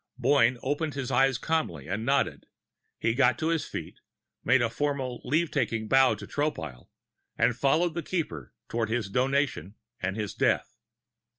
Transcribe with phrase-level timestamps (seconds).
[0.17, 2.47] Boyne opened his eyes calmly and nodded.
[2.97, 3.99] He got to his feet,
[4.43, 6.89] made a formal leavetaking bow to Tropile,
[7.37, 10.75] and followed the Keeper toward his Donation and his death.